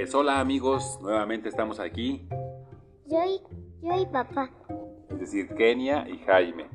Pues 0.00 0.14
hola 0.14 0.38
amigos, 0.38 1.00
nuevamente 1.02 1.48
estamos 1.48 1.80
aquí. 1.80 2.28
Yo 3.06 3.18
y, 3.24 3.42
yo 3.82 4.00
y 4.00 4.06
papá. 4.06 4.48
Es 5.10 5.18
decir, 5.18 5.48
Kenia 5.56 6.08
y 6.08 6.18
Jaime. 6.18 6.68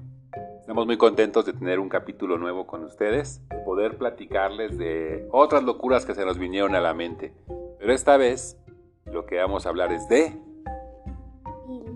Estamos 0.59 0.85
muy 0.85 0.97
contentos 0.97 1.45
de 1.45 1.53
tener 1.53 1.79
un 1.79 1.87
capítulo 1.87 2.37
nuevo 2.37 2.67
con 2.67 2.83
ustedes, 2.83 3.41
poder 3.63 3.97
platicarles 3.97 4.77
de 4.77 5.25
otras 5.31 5.63
locuras 5.63 6.05
que 6.05 6.15
se 6.15 6.25
nos 6.25 6.37
vinieron 6.37 6.75
a 6.75 6.81
la 6.81 6.93
mente. 6.93 7.33
Pero 7.79 7.93
esta 7.93 8.17
vez 8.17 8.57
lo 9.05 9.25
que 9.25 9.37
vamos 9.37 9.65
a 9.65 9.69
hablar 9.69 9.93
es 9.93 10.05
de 10.09 10.37
Bill. 11.65 11.95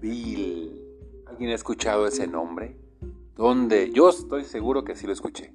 Bill. 0.00 1.24
¿Alguien 1.28 1.50
ha 1.50 1.54
escuchado 1.54 2.04
ese 2.04 2.26
nombre? 2.26 2.76
¿Dónde? 3.36 3.92
Yo 3.92 4.10
estoy 4.10 4.44
seguro 4.44 4.82
que 4.82 4.96
sí 4.96 5.06
lo 5.06 5.12
escuché. 5.12 5.54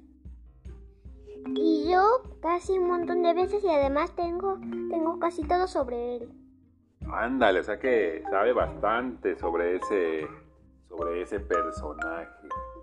Y 1.54 1.90
yo 1.90 2.22
casi 2.40 2.78
un 2.78 2.88
montón 2.88 3.22
de 3.22 3.34
veces 3.34 3.62
y 3.64 3.68
además 3.68 4.14
tengo, 4.14 4.58
tengo 4.90 5.18
casi 5.18 5.42
todo 5.44 5.66
sobre 5.66 6.16
él. 6.16 6.28
Ándale, 7.10 7.60
o 7.60 7.62
sea 7.64 7.78
que 7.78 8.22
sabe 8.30 8.52
bastante 8.52 9.36
sobre 9.36 9.76
ese, 9.76 10.26
sobre 10.88 11.22
ese 11.22 11.40
personaje. 11.40 12.28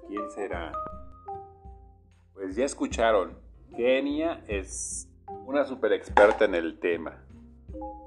¿Quién 0.08 0.30
será? 0.32 0.72
Pues 2.34 2.56
ya 2.56 2.66
escucharon, 2.66 3.38
Kenia 3.76 4.44
es 4.48 5.08
una 5.46 5.66
super 5.66 5.94
experta 5.94 6.46
en 6.46 6.56
el 6.56 6.80
tema. 6.80 7.24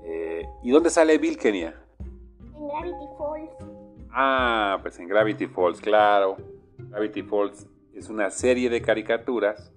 Eh, 0.05 0.47
¿Y 0.63 0.71
dónde 0.71 0.91
sale 0.91 1.19
Bill, 1.19 1.37
Kenia? 1.37 1.75
En 2.55 2.69
Gravity 2.69 3.07
Falls. 3.17 3.51
Ah, 4.11 4.79
pues 4.83 4.99
en 4.99 5.09
Gravity 5.09 5.47
Falls, 5.47 5.81
claro. 5.81 6.37
Gravity 6.79 7.23
Falls 7.23 7.67
es 7.95 8.09
una 8.09 8.31
serie 8.31 8.71
de 8.71 8.81
caricaturas 8.81 9.73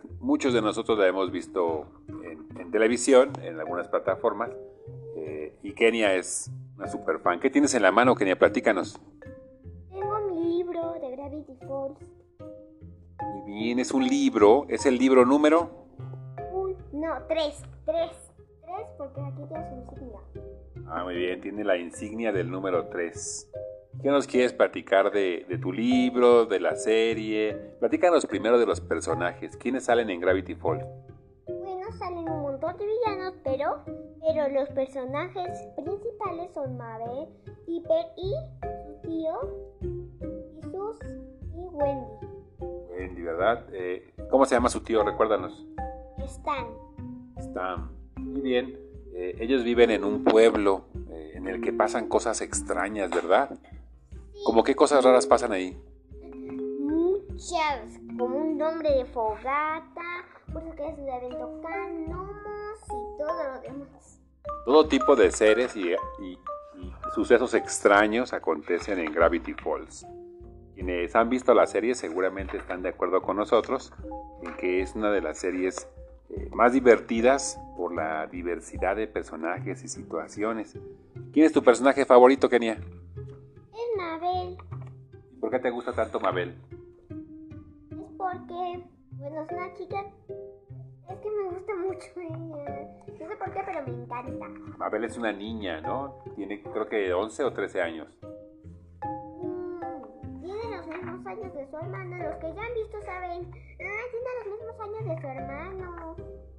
pues, 0.00 0.20
muchos 0.20 0.54
de 0.54 0.62
nosotros 0.62 0.98
la 0.98 1.06
hemos 1.06 1.30
visto 1.30 1.86
en, 2.24 2.46
en 2.58 2.70
televisión, 2.70 3.32
en 3.42 3.58
algunas 3.60 3.88
plataformas. 3.88 4.50
eh, 5.16 5.56
y 5.62 5.72
Kenia 5.72 6.14
es 6.14 6.50
una 6.76 6.88
super 6.88 7.18
fan. 7.20 7.38
¿Qué 7.40 7.50
tienes 7.50 7.74
en 7.74 7.82
la 7.82 7.92
mano, 7.92 8.14
Kenia? 8.14 8.38
Platícanos. 8.38 8.98
Tengo 9.90 10.18
mi 10.30 10.56
libro 10.58 10.94
de 11.00 11.10
Gravity 11.16 11.54
Falls. 11.66 11.98
Muy 13.20 13.52
bien, 13.52 13.78
es 13.78 13.92
un 13.92 14.04
libro. 14.06 14.66
¿Es 14.68 14.86
el 14.86 14.98
libro 14.98 15.24
número? 15.24 15.86
Un, 16.52 16.76
no, 16.92 17.14
tres, 17.28 17.62
tres. 17.84 18.10
Tres 18.64 18.88
porque 18.98 19.20
aquí 19.20 19.42
tiene 19.48 19.68
su 19.68 19.74
insignia. 19.76 20.20
Ah, 20.88 21.04
muy 21.04 21.14
bien, 21.14 21.40
tiene 21.40 21.62
la 21.64 21.76
insignia 21.76 22.32
del 22.32 22.50
número 22.50 22.86
3. 22.88 23.50
¿Qué 24.00 24.08
nos 24.08 24.26
quieres 24.26 24.52
platicar 24.52 25.12
de, 25.12 25.44
de 25.48 25.58
tu 25.58 25.72
libro, 25.72 26.46
de 26.46 26.58
la 26.60 26.74
serie? 26.74 27.54
Platícanos 27.78 28.26
primero 28.26 28.58
de 28.58 28.66
los 28.66 28.80
personajes. 28.80 29.56
¿Quiénes 29.56 29.84
salen 29.84 30.10
en 30.10 30.20
Gravity 30.20 30.54
Falls? 30.54 30.84
Bueno, 31.46 31.92
salen 31.98 32.28
un 32.28 32.42
montón 32.42 32.76
de 32.78 32.86
villanos, 32.86 33.34
pero, 33.44 33.84
pero 34.20 34.48
los 34.48 34.68
personajes 34.70 35.68
principales 35.76 36.52
son 36.54 36.76
Mabel, 36.76 37.28
Piper 37.66 38.06
y 38.16 38.34
su 38.62 39.08
tío, 39.08 39.34
Jesús 40.54 40.98
y 41.54 41.66
Wendy. 41.66 42.26
Wendy, 42.90 43.22
¿verdad? 43.22 43.66
Eh, 43.72 44.14
¿Cómo 44.30 44.46
se 44.46 44.54
llama 44.54 44.68
su 44.68 44.80
tío? 44.80 45.04
Recuérdanos. 45.04 45.66
Están. 46.24 46.66
Stan. 47.36 47.90
Muy 48.16 48.40
bien. 48.40 48.78
Eh, 49.14 49.36
ellos 49.40 49.62
viven 49.62 49.90
en 49.90 50.04
un 50.04 50.24
pueblo 50.24 50.86
eh, 51.10 51.32
en 51.34 51.46
el 51.46 51.60
que 51.60 51.72
pasan 51.72 52.08
cosas 52.08 52.40
extrañas, 52.40 53.10
¿verdad? 53.10 53.50
¿Cómo 54.44 54.62
qué 54.64 54.74
cosas 54.74 55.04
raras 55.04 55.26
pasan 55.26 55.52
ahí? 55.52 55.76
muchas, 56.78 57.98
como 58.18 58.36
un 58.36 58.58
nombre 58.58 58.90
de 58.90 59.04
fogata, 59.06 60.02
por 60.52 60.62
eso 60.62 60.74
que 60.76 60.94
se 60.94 61.00
deben 61.02 61.30
tocar 61.30 61.90
gnomos 61.90 62.78
y 62.86 63.18
todo 63.18 63.42
lo 63.54 63.60
demás. 63.60 64.20
Todo 64.64 64.86
tipo 64.88 65.16
de 65.16 65.30
seres 65.32 65.74
y, 65.76 65.90
y- 66.20 66.38
y 66.78 66.92
sucesos 67.14 67.54
extraños 67.54 68.32
acontecen 68.32 68.98
en 68.98 69.12
Gravity 69.12 69.54
Falls. 69.54 70.06
Quienes 70.74 71.14
han 71.16 71.28
visto 71.30 71.52
la 71.54 71.66
serie 71.66 71.94
seguramente 71.94 72.56
están 72.56 72.82
de 72.82 72.90
acuerdo 72.90 73.22
con 73.22 73.36
nosotros 73.36 73.92
en 74.42 74.54
que 74.56 74.80
es 74.80 74.94
una 74.94 75.10
de 75.10 75.20
las 75.20 75.38
series 75.38 75.88
eh, 76.30 76.48
más 76.52 76.72
divertidas 76.72 77.58
por 77.76 77.94
la 77.94 78.26
diversidad 78.26 78.96
de 78.96 79.06
personajes 79.06 79.82
y 79.84 79.88
situaciones. 79.88 80.76
¿Quién 81.32 81.46
es 81.46 81.52
tu 81.52 81.62
personaje 81.62 82.04
favorito, 82.04 82.48
Kenia? 82.48 82.78
Mabel, 84.02 84.58
¿Y 85.32 85.36
¿Por 85.38 85.50
qué 85.50 85.58
te 85.60 85.70
gusta 85.70 85.92
tanto 85.92 86.18
Mabel? 86.18 86.56
es 87.08 87.96
porque, 88.18 88.84
bueno, 89.12 89.42
es 89.42 89.52
una 89.52 89.72
chica, 89.74 90.04
es 91.08 91.18
que 91.20 91.30
me 91.30 91.50
gusta 91.50 91.74
mucho 91.76 92.06
ella. 92.16 92.88
No 93.20 93.28
sé 93.28 93.36
por 93.36 93.52
qué, 93.52 93.60
pero 93.64 93.86
me 93.86 94.02
encanta. 94.02 94.46
Mabel 94.76 95.04
es 95.04 95.16
una 95.16 95.32
niña, 95.32 95.80
¿no? 95.80 96.18
Tiene 96.34 96.62
creo 96.62 96.88
que 96.88 97.12
11 97.12 97.44
o 97.44 97.52
13 97.52 97.80
años. 97.80 98.08
Mm, 99.40 100.40
tiene 100.42 100.76
los 100.76 100.86
mismos 100.88 101.26
años 101.26 101.54
de 101.54 101.70
su 101.70 101.76
hermano, 101.76 102.16
los 102.18 102.36
que 102.36 102.54
ya 102.54 102.62
han 102.62 102.74
visto 102.74 103.02
saben. 103.02 103.50
Ah, 103.52 104.04
tiene 104.10 104.30
los 104.38 104.46
mismos 104.52 104.80
años 104.80 105.04
de 105.04 105.20
su 105.20 105.26
hermano. 105.28 106.16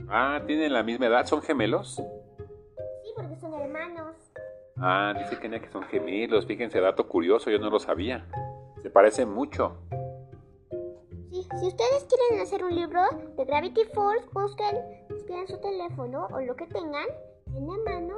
Ah, 0.10 0.42
tienen 0.48 0.72
la 0.74 0.84
misma 0.84 1.08
edad, 1.08 1.26
¿son 1.26 1.42
gemelos? 1.42 2.02
Ah, 4.78 5.14
dice 5.18 5.40
Kenia 5.40 5.60
que 5.60 5.70
son 5.70 5.84
gemelos. 5.84 6.46
Fíjense, 6.46 6.80
dato 6.80 7.08
curioso, 7.08 7.50
yo 7.50 7.60
no 7.60 7.70
lo 7.70 7.80
sabía. 7.80 8.26
Se 8.82 8.90
parecen 8.90 9.30
mucho. 9.30 9.78
Sí, 11.32 11.48
si 11.60 11.68
ustedes 11.68 12.08
quieren 12.10 12.42
hacer 12.42 12.64
un 12.64 12.76
libro 12.76 13.02
de 13.38 13.46
Gravity 13.46 13.86
Falls, 13.94 14.26
busquen, 14.34 14.78
busquen 15.10 15.40
en 15.40 15.48
su 15.48 15.60
teléfono 15.60 16.28
o 16.32 16.40
lo 16.42 16.56
que 16.56 16.68
tengan 16.68 17.08
en 17.56 17.68
la 17.68 17.78
mano 17.92 18.16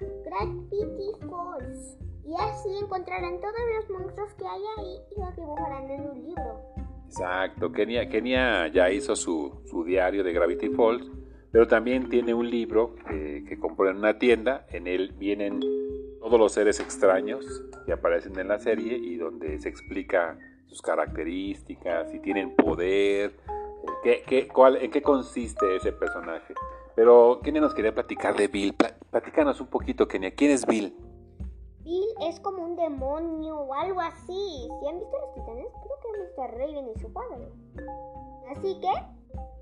Gravity 0.00 1.26
Falls. 1.28 1.98
Y 2.24 2.34
así 2.34 2.68
encontrarán 2.82 3.40
todos 3.40 3.54
los 3.74 3.90
monstruos 3.90 4.34
que 4.34 4.46
hay 4.46 4.60
ahí 4.76 4.96
y 5.16 5.20
los 5.20 5.34
dibujarán 5.36 5.90
en 5.90 6.10
un 6.10 6.22
libro. 6.26 6.60
Exacto, 7.06 7.72
Kenia, 7.72 8.08
Kenia 8.10 8.68
ya 8.68 8.90
hizo 8.90 9.16
su, 9.16 9.62
su 9.64 9.82
diario 9.82 10.22
de 10.22 10.32
Gravity 10.34 10.68
Falls, 10.68 11.10
pero 11.50 11.66
también 11.66 12.10
tiene 12.10 12.34
un 12.34 12.50
libro 12.50 12.96
eh, 13.10 13.44
que 13.48 13.58
compró 13.58 13.88
en 13.88 13.96
una 13.96 14.18
tienda. 14.18 14.66
En 14.68 14.86
él 14.86 15.14
vienen 15.16 15.60
todos 16.28 16.40
los 16.40 16.52
seres 16.52 16.78
extraños 16.80 17.44
que 17.86 17.92
aparecen 17.92 18.38
en 18.38 18.48
la 18.48 18.58
serie 18.58 18.96
y 18.98 19.16
donde 19.16 19.58
se 19.60 19.68
explica 19.68 20.38
sus 20.66 20.82
características, 20.82 22.10
si 22.10 22.20
tienen 22.20 22.54
poder, 22.54 23.34
qué, 24.02 24.22
qué- 24.26 24.46
cuál- 24.48 24.76
en 24.76 24.90
qué 24.90 25.00
consiste 25.00 25.76
ese 25.76 25.92
personaje. 25.92 26.52
Pero 26.94 27.40
Kenia 27.42 27.60
nos 27.62 27.74
quería 27.74 27.94
platicar 27.94 28.36
de 28.36 28.48
Bill. 28.48 28.74
Pla- 28.74 28.94
platícanos 29.10 29.60
un 29.60 29.68
poquito, 29.68 30.06
Kenia. 30.06 30.34
¿Quién 30.34 30.50
es 30.50 30.66
Bill? 30.66 30.94
Bill 31.84 32.04
es 32.28 32.38
como 32.40 32.62
un 32.64 32.76
demonio 32.76 33.56
o 33.60 33.72
algo 33.74 34.00
así. 34.00 34.68
Si 34.80 34.86
han 34.88 34.98
visto 34.98 35.16
los 35.18 35.34
titanes, 35.34 35.66
creo 35.82 35.96
que 36.02 36.08
es 36.10 36.36
Mr. 36.36 36.58
Raven 36.58 36.88
y 36.94 36.98
su 37.00 37.12
padre. 37.12 37.48
Así 38.50 38.78
que 38.80 38.90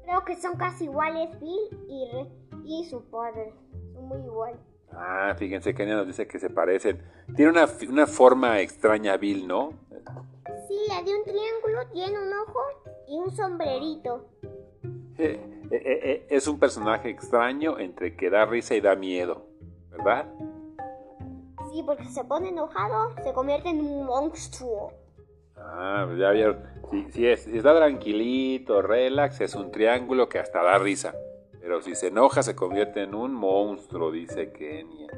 creo 0.04 0.24
que 0.24 0.34
son 0.36 0.56
casi 0.56 0.84
iguales 0.84 1.38
Bill 1.38 1.68
y, 1.88 2.08
Re- 2.12 2.30
y 2.64 2.84
su 2.90 3.04
padre. 3.10 3.52
Son 3.94 4.08
muy 4.08 4.18
iguales. 4.22 4.58
Ah, 4.92 5.34
fíjense, 5.36 5.74
Kenia 5.74 5.96
nos 5.96 6.06
dice 6.06 6.26
que 6.26 6.38
se 6.38 6.48
parecen. 6.50 7.02
Tiene 7.34 7.50
una, 7.50 7.66
una 7.88 8.06
forma 8.06 8.60
extraña 8.60 9.16
Bill, 9.16 9.46
¿no? 9.46 9.72
Sí, 10.68 10.78
la 10.88 11.02
de 11.02 11.14
un 11.14 11.24
triángulo 11.24 11.86
tiene 11.92 12.18
un 12.18 12.32
ojo 12.32 12.60
y 13.08 13.18
un 13.18 13.30
sombrerito. 13.30 14.26
Eh, 15.18 15.40
eh, 15.70 16.00
eh, 16.02 16.26
es 16.30 16.46
un 16.46 16.58
personaje 16.58 17.10
extraño 17.10 17.78
entre 17.78 18.16
que 18.16 18.30
da 18.30 18.46
risa 18.46 18.74
y 18.74 18.80
da 18.80 18.94
miedo, 18.94 19.46
¿verdad? 19.90 20.26
Sí, 21.72 21.82
porque 21.84 22.04
se 22.06 22.24
pone 22.24 22.50
enojado, 22.50 23.14
se 23.22 23.32
convierte 23.32 23.68
en 23.70 23.80
un 23.80 24.06
monstruo. 24.06 24.92
Ah, 25.56 26.04
pues 26.06 26.18
ya 26.18 26.30
vieron. 26.30 26.58
Si, 26.90 27.10
si 27.12 27.26
es- 27.26 27.42
si 27.42 27.56
está 27.56 27.74
tranquilito, 27.76 28.80
relax, 28.82 29.40
es 29.40 29.54
un 29.54 29.70
triángulo 29.72 30.28
que 30.28 30.38
hasta 30.38 30.62
da 30.62 30.78
risa. 30.78 31.14
Pero 31.66 31.82
si 31.82 31.96
se 31.96 32.06
enoja, 32.08 32.44
se 32.44 32.54
convierte 32.54 33.02
en 33.02 33.12
un 33.12 33.34
monstruo, 33.34 34.12
dice 34.12 34.52
Kenia. 34.52 35.08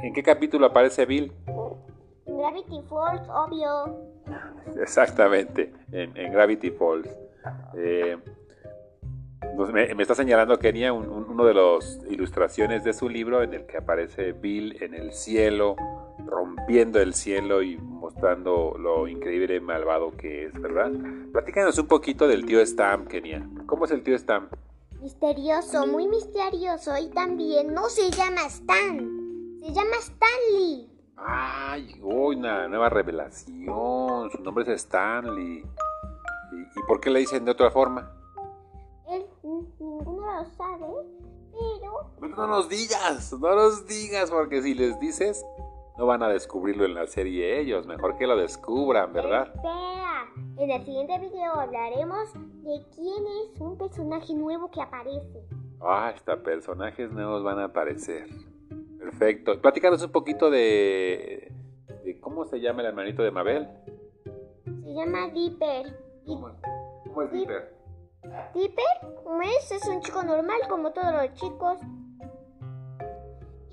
¿En, 0.00 0.12
qué 0.14 0.22
capítulo 0.22 0.66
aparece 0.66 1.06
Bill? 1.06 1.32
Gravity 2.24 2.82
Falls, 2.88 3.28
obvio. 3.28 3.96
Exactamente, 4.80 5.72
en, 5.90 6.16
en 6.16 6.32
Gravity 6.32 6.70
Falls. 6.70 7.08
Eh, 7.76 8.16
pues 9.56 9.72
me, 9.72 9.92
me 9.96 10.02
está 10.02 10.14
señalando 10.14 10.56
Kenia 10.56 10.92
un- 10.92 11.08
un- 11.08 11.24
uno 11.30 11.44
de 11.44 11.54
las 11.54 12.00
ilustraciones 12.10 12.84
de 12.84 12.92
su 12.92 13.08
libro 13.08 13.42
en 13.42 13.52
el 13.54 13.66
que 13.66 13.78
aparece 13.78 14.30
Bill 14.32 14.80
en 14.80 14.94
el 14.94 15.12
cielo, 15.12 15.74
rompiendo 16.26 17.00
el 17.00 17.12
cielo 17.12 17.62
y 17.62 17.76
mostrando 17.76 18.76
lo 18.78 19.08
increíble 19.08 19.56
y 19.56 19.60
malvado 19.60 20.12
que 20.12 20.44
es, 20.46 20.52
¿verdad? 20.60 20.92
Platícanos 21.32 21.76
un 21.78 21.88
poquito 21.88 22.28
del 22.28 22.46
tío 22.46 22.64
Stam, 22.64 23.06
Kenia. 23.06 23.44
¿Cómo 23.66 23.84
es 23.86 23.90
el 23.90 24.04
tío 24.04 24.16
Stam? 24.16 24.48
Misterioso, 25.00 25.86
muy 25.86 26.08
misterioso. 26.08 26.96
Y 26.96 27.08
también 27.08 27.72
no 27.72 27.88
se 27.88 28.10
llama 28.10 28.46
Stan, 28.46 29.58
se 29.60 29.72
llama 29.72 29.96
Stanley. 30.00 30.90
Ay, 31.16 32.00
uy, 32.02 32.36
una 32.36 32.68
nueva 32.68 32.88
revelación. 32.88 34.30
Su 34.30 34.42
nombre 34.42 34.64
es 34.64 34.82
Stanley. 34.82 35.64
¿Y, 36.52 36.60
y 36.60 36.82
por 36.86 37.00
qué 37.00 37.10
le 37.10 37.20
dicen 37.20 37.44
de 37.44 37.52
otra 37.52 37.70
forma? 37.70 38.12
Él 39.08 39.24
mm, 39.42 39.64
ninguno 39.78 40.42
lo 40.42 40.44
sabe, 40.56 40.86
no 42.20 42.46
nos 42.46 42.68
digas, 42.68 43.32
no 43.32 43.54
nos 43.54 43.86
digas, 43.86 44.30
porque 44.30 44.62
si 44.62 44.74
les 44.74 44.98
dices, 45.00 45.44
no 45.98 46.06
van 46.06 46.22
a 46.22 46.28
descubrirlo 46.28 46.84
en 46.84 46.94
la 46.94 47.06
serie 47.06 47.58
ellos. 47.60 47.86
Mejor 47.86 48.16
que 48.16 48.26
lo 48.26 48.36
descubran, 48.36 49.12
¿verdad? 49.12 49.52
Espera, 49.54 50.26
en 50.58 50.70
el 50.70 50.84
siguiente 50.84 51.18
video 51.18 51.52
hablaremos 51.54 52.32
de 52.34 52.84
quién 52.94 53.24
es 53.26 53.60
un 53.60 53.78
personaje 53.78 54.34
nuevo 54.34 54.70
que 54.70 54.82
aparece. 54.82 55.42
Ah, 55.80 56.08
hasta 56.08 56.42
personajes 56.42 57.10
nuevos 57.12 57.42
van 57.42 57.58
a 57.58 57.64
aparecer. 57.64 58.28
Perfecto. 58.98 59.60
Platícanos 59.60 60.02
un 60.02 60.12
poquito 60.12 60.50
de, 60.50 61.52
de 62.04 62.20
cómo 62.20 62.44
se 62.44 62.60
llama 62.60 62.80
el 62.80 62.88
hermanito 62.88 63.22
de 63.22 63.30
Mabel. 63.30 63.68
Se 64.64 64.94
llama 64.94 65.28
Dipper. 65.28 65.98
¿Cómo, 66.26 66.50
cómo 67.04 67.22
es 67.22 67.32
Dipper? 67.32 67.76
Dipper, 68.54 68.84
pues, 69.22 69.70
es 69.70 69.86
un 69.88 70.00
chico 70.00 70.22
normal 70.22 70.58
como 70.68 70.92
todos 70.92 71.12
los 71.12 71.34
chicos. 71.34 71.78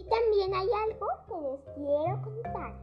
Y 0.03 0.09
también 0.09 0.53
hay 0.53 0.67
algo 0.89 1.07
que 1.27 1.35
les 1.41 1.61
quiero 1.75 2.21
contar. 2.21 2.73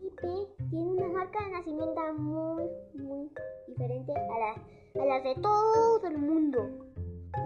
Dipper 0.00 0.48
tiene 0.70 0.90
una 0.90 1.08
marca 1.08 1.44
de 1.44 1.50
nacimiento 1.52 2.14
muy, 2.14 2.64
muy 2.94 3.30
diferente 3.68 4.12
a, 4.12 4.38
la, 4.38 5.02
a 5.02 5.06
las 5.06 5.24
de 5.24 5.34
todo 5.40 6.06
el 6.06 6.18
mundo. 6.18 6.68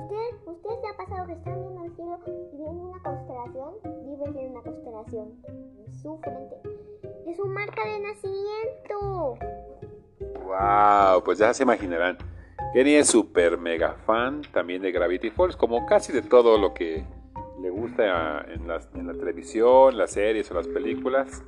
¿Usted, 0.03 0.51
¿Usted 0.51 0.71
se 0.81 0.89
ha 0.89 0.97
pasado 0.97 1.27
que 1.27 1.33
están 1.33 1.61
viendo 1.61 1.85
el 1.85 1.97
cielo 1.97 2.19
y 2.53 2.57
ven 2.57 2.81
una 2.81 3.03
constelación? 3.03 3.75
Dipper 4.07 4.33
tiene 4.33 4.49
una 4.49 4.63
constelación 4.63 5.43
en 5.49 5.93
su 5.93 6.19
frente. 6.19 6.57
Es 7.27 7.37
su 7.37 7.47
marca 7.47 7.85
de 7.85 8.01
nacimiento. 8.01 9.37
Wow, 10.45 11.23
pues 11.25 11.39
ya 11.39 11.53
se 11.53 11.63
imaginarán. 11.63 12.17
Kenny 12.73 12.95
es 12.95 13.09
súper 13.09 13.59
mega 13.59 13.97
fan 14.07 14.43
también 14.53 14.81
de 14.81 14.93
Gravity 14.93 15.31
Falls, 15.31 15.57
como 15.57 15.85
casi 15.85 16.11
de 16.13 16.23
todo 16.23 16.57
lo 16.57 16.73
que 16.73 17.05
le 17.61 17.71
gusta 17.71 18.47
en, 18.53 18.67
la 18.67 18.81
televisión, 19.15 19.97
las 19.97 20.13
series 20.13 20.51
o 20.51 20.55
las 20.55 20.69
películas. 20.69 21.45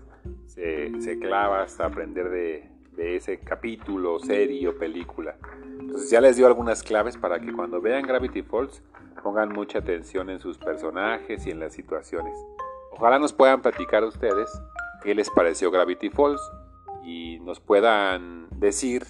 Se, 0.47 1.19
clava 1.21 1.63
hasta 1.63 1.87
aprender 1.87 2.31
de, 2.31 2.71
de 2.93 3.17
ese 3.17 3.39
capítulo, 3.39 4.19
serie 4.21 4.69
o 4.69 4.79
película. 4.79 5.37
Entonces 5.79 6.11
ya 6.11 6.21
les 6.21 6.37
dio 6.37 6.47
algunas 6.47 6.83
claves 6.83 7.17
para 7.17 7.41
que 7.41 7.53
cuando 7.53 7.81
vean 7.81 8.03
Gravity 8.03 8.43
Falls 8.43 8.83
pongan 9.23 9.51
mucha 9.51 9.79
atención 9.79 10.31
en 10.31 10.39
sus 10.39 10.59
personajes 10.59 11.47
y 11.47 11.51
en 11.51 11.61
las 11.61 11.73
situaciones. 11.73 12.35
Ojalá 12.93 13.19
nos 13.19 13.33
puedan 13.33 13.63
platicar 13.63 14.05
ustedes 14.05 14.51
qué 15.03 15.15
les 15.15 15.31
pareció 15.31 15.71
Gravity 15.71 16.11
Falls 16.11 16.41
y 17.05 17.39
nos 17.41 17.61
puedan 17.61 18.49
decir 18.59 19.05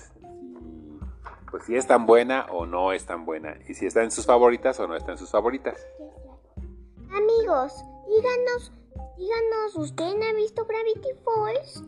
pues, 1.50 1.64
si 1.64 1.76
es 1.76 1.86
tan 1.86 2.06
buena 2.06 2.46
o 2.50 2.66
no 2.66 2.92
es 2.92 3.06
tan 3.06 3.24
buena 3.24 3.56
y 3.68 3.74
si 3.74 3.86
está 3.86 4.02
en 4.02 4.10
sus 4.10 4.26
favoritas 4.26 4.80
o 4.80 4.88
no 4.88 4.96
está 4.96 5.12
en 5.12 5.18
sus 5.18 5.30
favoritas. 5.30 5.86
Amigos, 7.16 7.84
díganos, 8.08 8.72
díganos, 9.16 9.76
¿usted 9.76 10.20
ha 10.20 10.32
visto 10.34 10.66
Gravity 10.66 11.10
Falls? 11.24 11.84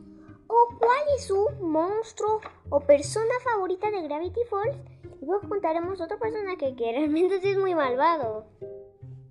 ¿O 0.47 0.69
cuál 0.79 1.03
es 1.17 1.27
su 1.27 1.49
monstruo 1.61 2.41
o 2.71 2.79
persona 2.79 3.35
favorita 3.43 3.91
de 3.91 4.03
Gravity 4.03 4.43
Falls? 4.49 4.77
Y 5.21 5.27
luego 5.27 5.49
contaremos 5.49 6.01
otro 6.01 6.17
personaje 6.21 6.77
que 6.77 6.93
realmente 6.93 7.41
sí 7.41 7.49
es 7.49 7.59
muy 7.59 7.75
malvado. 7.75 8.47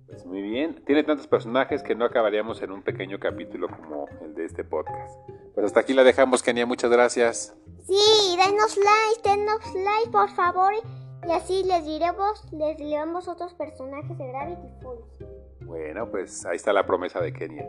Pues 0.06 0.26
muy 0.26 0.42
bien, 0.42 0.84
tiene 0.84 1.02
tantos 1.02 1.26
personajes 1.28 1.82
que 1.82 1.94
no 1.94 2.04
acabaríamos 2.04 2.60
en 2.60 2.72
un 2.72 2.82
pequeño 2.82 3.18
capítulo 3.18 3.68
como 3.68 4.06
el 4.20 4.34
de 4.34 4.44
este 4.44 4.64
podcast. 4.64 5.18
Pues 5.54 5.64
hasta 5.64 5.80
aquí 5.80 5.94
la 5.94 6.04
dejamos, 6.04 6.42
Kenia, 6.42 6.66
muchas 6.66 6.90
gracias. 6.90 7.56
Sí, 7.86 8.36
denos 8.36 8.76
like, 8.76 9.22
denos 9.22 9.74
like, 9.74 10.10
por 10.10 10.28
favor. 10.28 10.74
Y 11.26 11.32
así 11.32 11.64
les 11.64 11.84
diremos, 11.84 12.44
les 12.52 12.76
diremos 12.76 13.26
otros 13.26 13.52
personajes 13.54 14.16
de 14.16 14.28
Gravity 14.28 14.68
Falls. 14.80 15.26
Bueno, 15.62 16.08
pues 16.08 16.46
ahí 16.46 16.54
está 16.56 16.72
la 16.72 16.86
promesa 16.86 17.20
de 17.20 17.32
Kenia. 17.32 17.68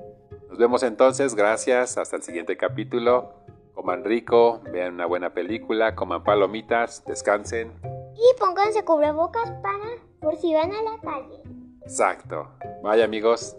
Nos 0.49 0.59
vemos 0.59 0.83
entonces, 0.83 1.33
gracias, 1.33 1.97
hasta 1.97 2.17
el 2.17 2.21
siguiente 2.21 2.55
capítulo. 2.55 3.33
Coman 3.73 4.03
rico, 4.03 4.61
vean 4.71 4.93
una 4.93 5.07
buena 5.07 5.33
película, 5.33 5.95
coman 5.95 6.23
palomitas, 6.23 7.03
descansen. 7.05 7.73
Y 8.15 8.39
pónganse 8.39 8.85
cubrebocas 8.85 9.49
para 9.63 9.97
por 10.19 10.35
si 10.35 10.53
van 10.53 10.71
a 10.71 10.81
la 10.81 10.99
calle. 11.01 11.41
Exacto. 11.81 12.49
Vaya 12.83 13.05
amigos, 13.05 13.57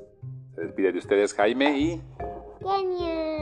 se 0.54 0.60
despide 0.60 0.92
de 0.92 0.98
ustedes 0.98 1.34
Jaime 1.34 1.78
y... 1.78 2.02
Genial. 2.60 3.37